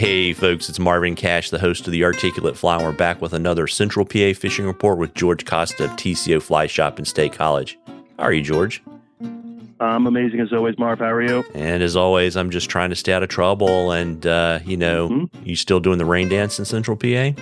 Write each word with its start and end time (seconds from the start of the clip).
Hey, 0.00 0.32
folks, 0.32 0.70
it's 0.70 0.78
Marvin 0.78 1.14
Cash, 1.14 1.50
the 1.50 1.58
host 1.58 1.86
of 1.86 1.92
the 1.92 2.04
Articulate 2.04 2.56
Fly. 2.56 2.82
We're 2.82 2.90
back 2.90 3.20
with 3.20 3.34
another 3.34 3.66
Central 3.66 4.06
PA 4.06 4.32
fishing 4.32 4.64
report 4.64 4.96
with 4.96 5.12
George 5.12 5.44
Costa 5.44 5.84
of 5.84 5.90
TCO 5.90 6.40
Fly 6.40 6.68
Shop 6.68 6.98
in 6.98 7.04
State 7.04 7.34
College. 7.34 7.78
How 8.16 8.24
are 8.24 8.32
you, 8.32 8.40
George? 8.40 8.82
I'm 9.78 10.06
amazing 10.06 10.40
as 10.40 10.54
always, 10.54 10.78
Marv. 10.78 11.00
How 11.00 11.12
are 11.12 11.20
you? 11.20 11.44
And 11.54 11.82
as 11.82 11.96
always, 11.96 12.34
I'm 12.34 12.48
just 12.48 12.70
trying 12.70 12.88
to 12.88 12.96
stay 12.96 13.12
out 13.12 13.22
of 13.22 13.28
trouble. 13.28 13.92
And, 13.92 14.26
uh, 14.26 14.60
you 14.64 14.78
know, 14.78 15.10
mm-hmm. 15.10 15.46
you 15.46 15.54
still 15.54 15.80
doing 15.80 15.98
the 15.98 16.06
rain 16.06 16.30
dance 16.30 16.58
in 16.58 16.64
Central 16.64 16.96
PA? 16.96 17.32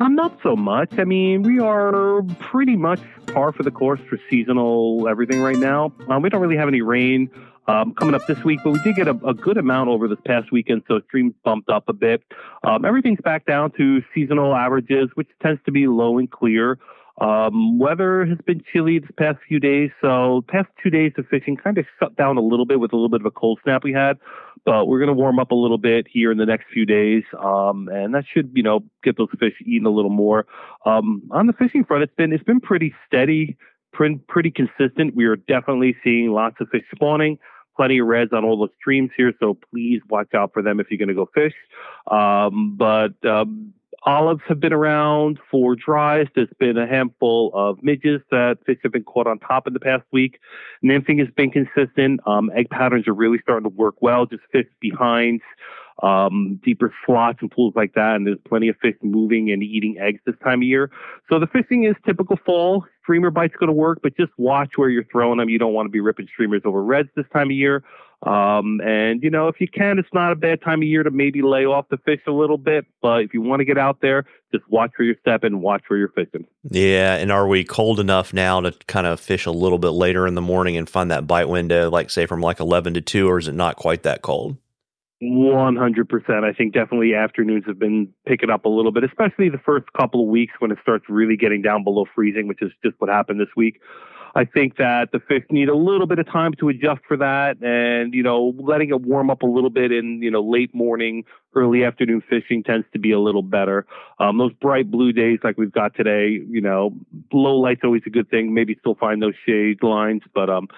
I'm 0.00 0.14
not 0.14 0.34
so 0.42 0.56
much. 0.56 0.98
I 0.98 1.04
mean, 1.04 1.42
we 1.42 1.60
are 1.60 2.22
pretty 2.40 2.76
much 2.76 3.00
par 3.26 3.52
for 3.52 3.62
the 3.62 3.70
course 3.70 4.00
for 4.08 4.18
seasonal 4.30 5.06
everything 5.06 5.42
right 5.42 5.58
now. 5.58 5.92
Um, 6.08 6.22
we 6.22 6.30
don't 6.30 6.40
really 6.40 6.56
have 6.56 6.68
any 6.68 6.80
rain 6.80 7.30
um, 7.68 7.94
coming 7.94 8.14
up 8.14 8.26
this 8.26 8.42
week, 8.44 8.60
but 8.64 8.72
we 8.72 8.80
did 8.82 8.96
get 8.96 9.08
a, 9.08 9.18
a, 9.26 9.34
good 9.34 9.56
amount 9.56 9.88
over 9.88 10.08
this 10.08 10.18
past 10.24 10.50
weekend, 10.50 10.82
so 10.88 11.00
streams 11.06 11.34
bumped 11.44 11.68
up 11.68 11.88
a 11.88 11.92
bit. 11.92 12.22
Um, 12.64 12.84
everything's 12.84 13.20
back 13.20 13.46
down 13.46 13.70
to 13.72 14.02
seasonal 14.14 14.54
averages, 14.54 15.10
which 15.14 15.28
tends 15.40 15.60
to 15.66 15.72
be 15.72 15.86
low 15.86 16.18
and 16.18 16.30
clear. 16.30 16.78
Um, 17.20 17.78
weather 17.78 18.24
has 18.24 18.38
been 18.46 18.62
chilly 18.72 18.98
this 18.98 19.10
past 19.16 19.38
few 19.46 19.60
days, 19.60 19.90
so 20.00 20.44
past 20.48 20.68
two 20.82 20.90
days 20.90 21.12
of 21.18 21.26
fishing 21.28 21.56
kind 21.56 21.78
of 21.78 21.86
shut 22.00 22.16
down 22.16 22.36
a 22.36 22.40
little 22.40 22.64
bit 22.64 22.80
with 22.80 22.92
a 22.92 22.96
little 22.96 23.10
bit 23.10 23.20
of 23.20 23.26
a 23.26 23.30
cold 23.30 23.60
snap 23.62 23.84
we 23.84 23.92
had. 23.92 24.18
But 24.64 24.86
we're 24.86 24.98
going 24.98 25.08
to 25.08 25.14
warm 25.14 25.38
up 25.38 25.50
a 25.50 25.54
little 25.56 25.78
bit 25.78 26.06
here 26.08 26.32
in 26.32 26.38
the 26.38 26.46
next 26.46 26.66
few 26.72 26.86
days, 26.86 27.24
um, 27.38 27.88
and 27.88 28.14
that 28.14 28.24
should, 28.26 28.52
you 28.54 28.62
know, 28.62 28.80
get 29.02 29.18
those 29.18 29.28
fish 29.38 29.54
eating 29.64 29.86
a 29.86 29.90
little 29.90 30.10
more. 30.10 30.46
Um, 30.86 31.22
on 31.30 31.46
the 31.48 31.52
fishing 31.52 31.84
front, 31.84 32.02
it's 32.02 32.14
been 32.14 32.32
it's 32.32 32.44
been 32.44 32.60
pretty 32.60 32.94
steady, 33.06 33.56
pretty, 33.92 34.50
consistent. 34.50 35.14
We 35.14 35.24
are 35.26 35.36
definitely 35.36 35.96
seeing 36.02 36.32
lots 36.32 36.56
of 36.60 36.68
fish 36.70 36.84
spawning 36.94 37.38
plenty 37.76 37.98
of 37.98 38.06
reds 38.06 38.32
on 38.32 38.44
all 38.44 38.58
the 38.58 38.68
streams 38.78 39.10
here, 39.16 39.32
so 39.40 39.56
please 39.70 40.00
watch 40.08 40.34
out 40.34 40.52
for 40.52 40.62
them 40.62 40.80
if 40.80 40.90
you're 40.90 40.98
going 40.98 41.08
to 41.08 41.14
go 41.14 41.28
fish. 41.34 41.54
Um, 42.06 42.76
but 42.76 43.14
um, 43.24 43.72
olives 44.04 44.42
have 44.48 44.60
been 44.60 44.72
around 44.72 45.38
for 45.50 45.76
dries. 45.76 46.26
There's 46.34 46.48
been 46.58 46.76
a 46.76 46.86
handful 46.86 47.50
of 47.54 47.82
midges 47.82 48.20
that 48.30 48.58
fish 48.66 48.78
have 48.82 48.92
been 48.92 49.04
caught 49.04 49.26
on 49.26 49.38
top 49.38 49.66
in 49.66 49.72
the 49.72 49.80
past 49.80 50.04
week. 50.10 50.38
Nymphing 50.84 51.18
has 51.20 51.28
been 51.34 51.50
consistent. 51.50 52.20
Um, 52.26 52.50
egg 52.54 52.70
patterns 52.70 53.06
are 53.08 53.14
really 53.14 53.38
starting 53.42 53.68
to 53.70 53.74
work 53.74 53.96
well. 54.00 54.26
Just 54.26 54.42
fish 54.50 54.66
behind 54.80 55.40
um, 56.02 56.60
deeper 56.64 56.92
slots 57.04 57.38
and 57.40 57.50
pools 57.50 57.74
like 57.76 57.94
that. 57.94 58.16
And 58.16 58.26
there's 58.26 58.38
plenty 58.48 58.68
of 58.68 58.76
fish 58.80 58.94
moving 59.02 59.50
and 59.50 59.62
eating 59.62 59.98
eggs 59.98 60.20
this 60.26 60.36
time 60.42 60.60
of 60.60 60.64
year. 60.64 60.90
So 61.28 61.38
the 61.38 61.46
fishing 61.46 61.84
is 61.84 61.94
typical 62.06 62.38
fall. 62.44 62.84
Streamer 63.02 63.30
bite's 63.30 63.56
going 63.56 63.68
to 63.68 63.74
work, 63.74 64.00
but 64.02 64.16
just 64.16 64.32
watch 64.38 64.70
where 64.76 64.88
you're 64.88 65.04
throwing 65.04 65.38
them. 65.38 65.48
You 65.48 65.58
don't 65.58 65.74
want 65.74 65.86
to 65.86 65.90
be 65.90 66.00
ripping 66.00 66.28
streamers 66.32 66.62
over 66.64 66.82
reds 66.82 67.08
this 67.16 67.26
time 67.32 67.48
of 67.48 67.56
year. 67.56 67.82
Um, 68.24 68.80
and 68.82 69.20
you 69.22 69.30
know, 69.30 69.48
if 69.48 69.60
you 69.60 69.66
can, 69.66 69.98
it's 69.98 70.12
not 70.12 70.30
a 70.30 70.36
bad 70.36 70.62
time 70.62 70.80
of 70.80 70.86
year 70.86 71.02
to 71.02 71.10
maybe 71.10 71.42
lay 71.42 71.64
off 71.64 71.88
the 71.88 71.96
fish 71.98 72.20
a 72.28 72.30
little 72.30 72.58
bit. 72.58 72.86
But 73.00 73.22
if 73.22 73.34
you 73.34 73.42
want 73.42 73.60
to 73.60 73.64
get 73.64 73.78
out 73.78 74.00
there, 74.00 74.24
just 74.52 74.68
watch 74.70 74.92
where 74.96 75.06
you're 75.06 75.16
stepping, 75.20 75.60
watch 75.60 75.82
where 75.88 75.98
you're 75.98 76.10
fishing. 76.10 76.46
Yeah, 76.70 77.16
and 77.16 77.32
are 77.32 77.48
we 77.48 77.64
cold 77.64 77.98
enough 77.98 78.32
now 78.32 78.60
to 78.60 78.72
kind 78.86 79.08
of 79.08 79.18
fish 79.18 79.44
a 79.44 79.50
little 79.50 79.78
bit 79.78 79.90
later 79.90 80.26
in 80.28 80.36
the 80.36 80.40
morning 80.40 80.76
and 80.76 80.88
find 80.88 81.10
that 81.10 81.26
bite 81.26 81.48
window, 81.48 81.90
like 81.90 82.10
say 82.10 82.26
from 82.26 82.40
like 82.40 82.60
eleven 82.60 82.94
to 82.94 83.00
two, 83.00 83.28
or 83.28 83.38
is 83.38 83.48
it 83.48 83.54
not 83.54 83.74
quite 83.74 84.04
that 84.04 84.22
cold? 84.22 84.56
100%. 85.22 86.44
I 86.44 86.52
think 86.52 86.74
definitely 86.74 87.14
afternoons 87.14 87.64
have 87.66 87.78
been 87.78 88.12
picking 88.26 88.50
up 88.50 88.64
a 88.64 88.68
little 88.68 88.90
bit, 88.90 89.04
especially 89.04 89.48
the 89.48 89.58
first 89.58 89.92
couple 89.92 90.22
of 90.22 90.28
weeks 90.28 90.54
when 90.58 90.72
it 90.72 90.78
starts 90.82 91.04
really 91.08 91.36
getting 91.36 91.62
down 91.62 91.84
below 91.84 92.06
freezing, 92.14 92.48
which 92.48 92.60
is 92.60 92.72
just 92.84 92.96
what 92.98 93.08
happened 93.08 93.40
this 93.40 93.54
week. 93.56 93.80
I 94.34 94.46
think 94.46 94.78
that 94.78 95.12
the 95.12 95.20
fish 95.20 95.44
need 95.50 95.68
a 95.68 95.76
little 95.76 96.06
bit 96.06 96.18
of 96.18 96.26
time 96.26 96.54
to 96.54 96.70
adjust 96.70 97.02
for 97.06 97.18
that 97.18 97.62
and, 97.62 98.14
you 98.14 98.22
know, 98.22 98.54
letting 98.58 98.88
it 98.88 99.02
warm 99.02 99.30
up 99.30 99.42
a 99.42 99.46
little 99.46 99.70
bit 99.70 99.92
in, 99.92 100.22
you 100.22 100.30
know, 100.30 100.42
late 100.42 100.74
morning, 100.74 101.24
early 101.54 101.84
afternoon 101.84 102.22
fishing 102.28 102.62
tends 102.62 102.86
to 102.94 102.98
be 102.98 103.12
a 103.12 103.20
little 103.20 103.42
better. 103.42 103.86
Um, 104.18 104.38
those 104.38 104.54
bright 104.54 104.90
blue 104.90 105.12
days 105.12 105.40
like 105.44 105.58
we've 105.58 105.72
got 105.72 105.94
today, 105.94 106.40
you 106.48 106.62
know, 106.62 106.94
low 107.30 107.58
light's 107.58 107.82
always 107.84 108.02
a 108.06 108.10
good 108.10 108.30
thing. 108.30 108.54
Maybe 108.54 108.74
still 108.80 108.94
find 108.94 109.22
those 109.22 109.34
shade 109.46 109.82
lines, 109.82 110.22
but, 110.34 110.48
um, 110.48 110.68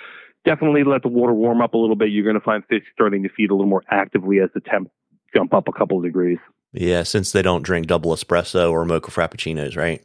definitely 0.44 0.84
let 0.84 1.02
the 1.02 1.08
water 1.08 1.32
warm 1.32 1.60
up 1.60 1.74
a 1.74 1.78
little 1.78 1.96
bit. 1.96 2.10
You're 2.10 2.24
going 2.24 2.34
to 2.34 2.40
find 2.40 2.64
fish 2.66 2.82
starting 2.92 3.22
to 3.22 3.28
feed 3.28 3.50
a 3.50 3.54
little 3.54 3.68
more 3.68 3.82
actively 3.90 4.40
as 4.40 4.50
the 4.54 4.60
temp 4.60 4.90
jump 5.34 5.52
up 5.52 5.68
a 5.68 5.72
couple 5.72 5.98
of 5.98 6.04
degrees. 6.04 6.38
Yeah, 6.72 7.02
since 7.04 7.32
they 7.32 7.42
don't 7.42 7.62
drink 7.62 7.86
double 7.86 8.14
espresso 8.14 8.70
or 8.70 8.84
mocha 8.84 9.10
frappuccinos, 9.10 9.76
right? 9.76 10.04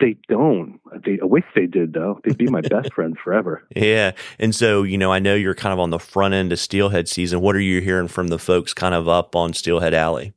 They 0.00 0.16
don't. 0.28 0.80
They, 1.04 1.18
I 1.22 1.24
wish 1.24 1.44
they 1.54 1.66
did, 1.66 1.92
though. 1.92 2.20
They'd 2.24 2.36
be 2.36 2.48
my 2.48 2.60
best 2.70 2.92
friends 2.92 3.16
forever. 3.22 3.62
Yeah. 3.74 4.12
And 4.38 4.54
so, 4.54 4.82
you 4.82 4.98
know, 4.98 5.12
I 5.12 5.18
know 5.18 5.34
you're 5.34 5.54
kind 5.54 5.72
of 5.72 5.78
on 5.78 5.90
the 5.90 5.98
front 5.98 6.34
end 6.34 6.52
of 6.52 6.58
steelhead 6.58 7.08
season. 7.08 7.40
What 7.40 7.56
are 7.56 7.60
you 7.60 7.80
hearing 7.80 8.08
from 8.08 8.28
the 8.28 8.38
folks 8.38 8.74
kind 8.74 8.94
of 8.94 9.08
up 9.08 9.36
on 9.36 9.54
Steelhead 9.54 9.94
Alley? 9.94 10.32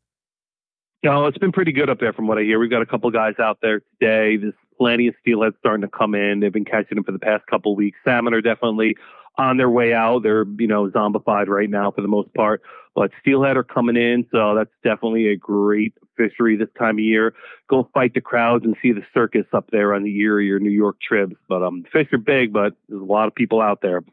No, 1.03 1.25
it's 1.25 1.37
been 1.37 1.51
pretty 1.51 1.71
good 1.71 1.89
up 1.89 1.99
there 1.99 2.13
from 2.13 2.27
what 2.27 2.37
I 2.37 2.41
hear. 2.41 2.59
We've 2.59 2.69
got 2.69 2.81
a 2.81 2.85
couple 2.85 3.09
guys 3.11 3.35
out 3.39 3.59
there 3.61 3.81
today. 3.99 4.37
This 4.37 4.53
plenty 4.77 5.07
of 5.07 5.15
steelhead 5.21 5.53
starting 5.59 5.81
to 5.81 5.87
come 5.87 6.15
in. 6.15 6.39
They've 6.39 6.51
been 6.51 6.65
catching 6.65 6.95
them 6.95 7.03
for 7.03 7.11
the 7.11 7.19
past 7.19 7.45
couple 7.47 7.73
of 7.73 7.77
weeks. 7.77 7.97
Salmon 8.03 8.33
are 8.33 8.41
definitely 8.41 8.95
on 9.37 9.57
their 9.57 9.69
way 9.69 9.93
out. 9.93 10.23
They're, 10.23 10.45
you 10.57 10.67
know, 10.67 10.89
zombified 10.89 11.47
right 11.47 11.69
now 11.69 11.91
for 11.91 12.01
the 12.01 12.07
most 12.07 12.33
part, 12.33 12.61
but 12.93 13.11
steelhead 13.21 13.57
are 13.57 13.63
coming 13.63 13.97
in. 13.97 14.25
So 14.31 14.55
that's 14.55 14.71
definitely 14.83 15.27
a 15.27 15.35
great 15.35 15.93
fishery 16.15 16.55
this 16.55 16.69
time 16.77 16.95
of 16.95 17.03
year. 17.03 17.33
Go 17.69 17.89
fight 17.93 18.13
the 18.13 18.21
crowds 18.21 18.63
and 18.65 18.75
see 18.81 18.91
the 18.91 19.03
circus 19.13 19.45
up 19.53 19.69
there 19.71 19.93
on 19.93 20.03
the 20.03 20.17
Erie 20.19 20.51
or 20.51 20.59
New 20.59 20.69
York 20.69 20.97
trips. 21.01 21.35
But 21.47 21.63
um, 21.63 21.85
fish 21.91 22.07
are 22.13 22.17
big, 22.17 22.53
but 22.53 22.73
there's 22.87 23.01
a 23.01 23.05
lot 23.05 23.27
of 23.27 23.35
people 23.35 23.61
out 23.61 23.81
there. 23.81 24.03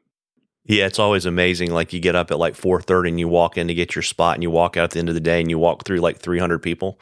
Yeah, 0.64 0.86
it's 0.86 1.00
always 1.00 1.26
amazing. 1.26 1.72
Like 1.72 1.92
you 1.92 1.98
get 1.98 2.14
up 2.14 2.30
at 2.30 2.38
like 2.38 2.54
four 2.54 2.80
thirty 2.80 3.08
and 3.08 3.18
you 3.18 3.26
walk 3.26 3.58
in 3.58 3.66
to 3.66 3.74
get 3.74 3.96
your 3.96 4.02
spot, 4.02 4.34
and 4.34 4.44
you 4.44 4.50
walk 4.50 4.76
out 4.76 4.84
at 4.84 4.90
the 4.92 5.00
end 5.00 5.08
of 5.08 5.16
the 5.16 5.20
day 5.20 5.40
and 5.40 5.50
you 5.50 5.58
walk 5.58 5.84
through 5.84 5.98
like 5.98 6.18
three 6.18 6.38
hundred 6.38 6.62
people. 6.62 7.00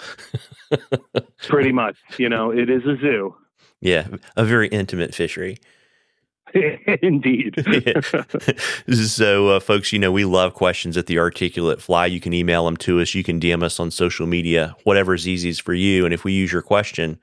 Pretty 1.47 1.71
much, 1.71 1.97
you 2.17 2.31
know, 2.31 2.51
it 2.51 2.71
is 2.71 2.85
a 2.87 2.97
zoo. 2.97 3.35
Yeah, 3.81 4.09
a 4.37 4.45
very 4.45 4.69
intimate 4.69 5.15
fishery. 5.15 5.59
Indeed. 7.03 7.65
so, 9.07 9.49
uh, 9.49 9.61
folks, 9.61 9.93
you 9.93 9.99
know, 9.99 10.13
we 10.13 10.25
love 10.25 10.55
questions 10.55 10.97
at 10.97 11.07
the 11.07 11.19
Articulate 11.19 11.81
Fly. 11.81 12.07
You 12.07 12.21
can 12.21 12.33
email 12.33 12.65
them 12.65 12.77
to 12.79 13.01
us. 13.01 13.15
You 13.15 13.23
can 13.23 13.41
DM 13.41 13.63
us 13.63 13.79
on 13.81 13.91
social 13.91 14.27
media, 14.27 14.75
whatever 14.85 15.15
is 15.15 15.29
easiest 15.29 15.63
for 15.63 15.75
you. 15.75 16.05
And 16.05 16.13
if 16.13 16.25
we 16.25 16.33
use 16.33 16.53
your 16.53 16.63
question, 16.63 17.19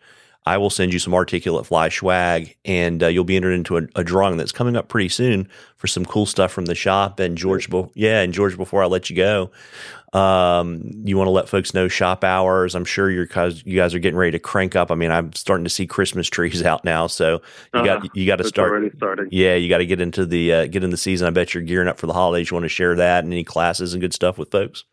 I 0.48 0.58
will 0.58 0.70
send 0.70 0.94
you 0.94 1.00
some 1.00 1.14
Articulate 1.14 1.66
Fly 1.66 1.90
swag, 1.90 2.56
and 2.64 3.04
uh, 3.04 3.08
you'll 3.08 3.26
be 3.26 3.36
entered 3.36 3.52
into 3.52 3.78
a, 3.78 3.82
a, 3.96 4.04
drawing 4.04 4.38
that's 4.38 4.54
coming 4.54 4.78
up 4.78 4.88
pretty 4.88 5.10
soon 5.10 5.50
for 5.76 5.88
some 5.88 6.06
cool 6.06 6.26
stuff 6.26 6.54
from 6.54 6.66
the 6.66 6.74
shop. 6.74 7.20
And 7.20 7.38
George, 7.38 7.70
be- 7.70 7.86
yeah, 7.96 8.22
and 8.22 8.34
George, 8.34 8.56
before 8.56 8.82
I 8.82 8.86
let 8.86 9.10
you 9.10 9.18
go, 9.18 9.52
um, 10.18 10.90
you 11.04 11.18
want 11.18 11.28
to 11.28 11.32
let 11.32 11.50
folks 11.50 11.74
know 11.74 11.90
shop 11.90 12.24
hours. 12.24 12.76
I'm 12.76 12.86
sure 12.86 13.12
you're 13.12 13.28
cause 13.28 13.62
you 13.66 13.76
guys 13.76 13.94
are 13.94 14.00
getting 14.00 14.18
ready 14.18 14.32
to 14.32 14.40
crank 14.40 14.78
up. 14.78 14.90
I 14.90 14.96
mean, 14.96 15.12
I'm 15.12 15.34
starting 15.34 15.66
to 15.66 15.70
see 15.70 15.86
Christmas 15.86 16.30
trees 16.30 16.64
out 16.66 16.86
now, 16.86 17.08
so 17.08 17.42
you 17.74 17.84
got 17.84 17.98
uh-huh. 17.98 18.08
you 18.14 18.26
got 18.26 18.38
to 18.38 18.46
start. 18.46 18.72
Already 18.72 18.96
starting. 18.96 19.28
Yeah, 19.32 19.56
you 19.56 19.68
got 19.68 19.80
to 19.80 19.86
get 19.86 20.00
into 20.00 20.26
the 20.26 20.54
uh, 20.54 20.68
get 20.68 20.82
in 20.82 20.92
the 20.92 20.98
season. 20.98 21.28
I 21.28 21.32
bet 21.32 21.54
you're 21.54 21.64
gearing 21.64 21.90
up 21.90 22.00
for 22.00 22.08
the 22.08 22.14
holidays. 22.14 22.50
You 22.50 22.56
want 22.56 22.64
to 22.64 22.70
share 22.70 22.96
that 22.96 23.26
and 23.26 23.34
any 23.34 23.44
classes 23.44 23.94
and 23.94 24.00
good 24.00 24.14
stuff 24.14 24.38
with 24.38 24.50
folks. 24.50 24.86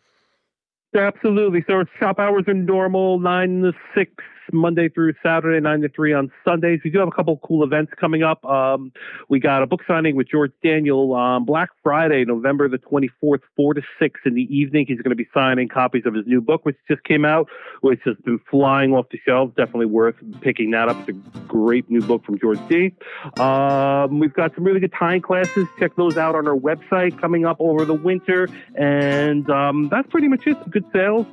Absolutely. 0.95 1.65
So 1.67 1.85
shop 1.99 2.19
hours 2.19 2.45
are 2.47 2.55
normal, 2.55 3.19
nine 3.19 3.63
to 3.63 3.73
six 3.95 4.23
Monday 4.53 4.89
through 4.89 5.15
Saturday, 5.23 5.61
9 5.61 5.81
to 5.83 5.89
3 5.89 6.13
on 6.13 6.33
Sundays. 6.45 6.81
We 6.85 6.91
do 6.91 6.99
have 6.99 7.09
a 7.09 7.13
couple 7.13 7.37
cool 7.39 7.65
events 7.65 7.93
coming 7.99 8.23
up. 8.23 8.45
Um, 8.45 8.93
we 9.29 9.41
got 9.41 9.63
a 9.63 9.67
book 9.67 9.81
signing 9.87 10.17
with 10.17 10.29
George 10.29 10.53
Daniel 10.63 11.13
on 11.13 11.45
Black 11.45 11.71
Friday, 11.83 12.25
November 12.25 12.69
the 12.69 12.79
24th, 12.79 13.41
4 13.57 13.75
to 13.75 13.83
6 13.99 14.21
in 14.25 14.35
the 14.35 14.43
evening. 14.43 14.87
He's 14.87 14.99
going 14.99 15.11
to 15.11 15.17
be 15.17 15.29
signing 15.33 15.69
copies 15.69 16.05
of 16.07 16.15
his 16.15 16.27
new 16.27 16.41
book, 16.41 16.65
which 16.65 16.77
just 16.89 17.03
came 17.05 17.25
out, 17.25 17.49
which 17.81 18.01
has 18.05 18.17
been 18.25 18.41
flying 18.51 18.93
off 18.93 19.07
the 19.11 19.19
shelves. 19.27 19.55
Definitely 19.57 19.87
worth 19.87 20.17
picking 20.41 20.71
that 20.73 20.89
up. 20.89 21.09
It's 21.09 21.19
a 21.19 21.44
great 21.55 21.89
new 21.89 22.03
book 22.03 22.25
from 22.25 22.39
George 22.39 22.59
D. 22.69 22.93
Um, 23.39 24.19
we've 24.19 24.35
got 24.35 24.55
some 24.57 24.65
really 24.65 24.81
good 24.81 24.93
tying 24.99 25.23
classes. 25.23 25.69
Check 25.79 25.95
those 25.95 26.17
out 26.17 26.35
on 26.35 26.49
our 26.49 26.57
website 26.57 27.21
coming 27.21 27.47
up 27.47 27.57
over 27.61 27.85
the 27.85 27.95
winter. 27.95 28.49
And 28.75 29.49
um, 29.49 29.89
that's 29.89 30.09
pretty 30.11 30.27
much 30.27 30.47
it. 30.47 30.71
Good 30.71 30.85
sales 30.93 31.27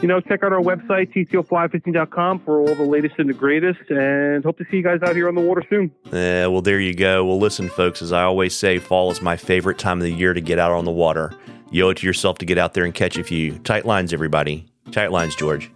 you 0.00 0.08
know, 0.08 0.20
check 0.20 0.42
out 0.42 0.52
our 0.52 0.60
website, 0.60 1.12
tcoflyfishing.com, 1.14 2.40
for 2.40 2.60
all 2.60 2.74
the 2.74 2.82
latest 2.82 3.14
and 3.18 3.28
the 3.28 3.34
greatest, 3.34 3.88
and 3.88 4.44
hope 4.44 4.58
to 4.58 4.64
see 4.68 4.78
you 4.78 4.82
guys 4.82 5.00
out 5.02 5.14
here 5.14 5.28
on 5.28 5.36
the 5.36 5.40
water 5.40 5.62
soon. 5.70 5.92
Yeah, 6.12 6.48
well, 6.48 6.60
there 6.60 6.80
you 6.80 6.92
go. 6.92 7.24
Well, 7.24 7.38
listen, 7.38 7.68
folks, 7.68 8.02
as 8.02 8.10
I 8.10 8.24
always 8.24 8.56
say, 8.56 8.78
fall 8.78 9.12
is 9.12 9.22
my 9.22 9.36
favorite 9.36 9.78
time 9.78 9.98
of 9.98 10.04
the 10.04 10.12
year 10.12 10.34
to 10.34 10.40
get 10.40 10.58
out 10.58 10.72
on 10.72 10.84
the 10.84 10.90
water. 10.90 11.32
You 11.70 11.86
owe 11.86 11.90
it 11.90 11.98
to 11.98 12.06
yourself 12.06 12.38
to 12.38 12.44
get 12.44 12.58
out 12.58 12.74
there 12.74 12.84
and 12.84 12.92
catch 12.92 13.16
a 13.16 13.22
few. 13.22 13.58
Tight 13.60 13.86
lines, 13.86 14.12
everybody. 14.12 14.66
Tight 14.90 15.12
lines, 15.12 15.36
George. 15.36 15.70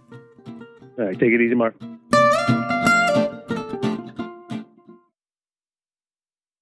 All 0.99 1.05
right, 1.05 1.17
take 1.17 1.31
it 1.31 1.39
easy, 1.39 1.55
Mark. 1.55 1.75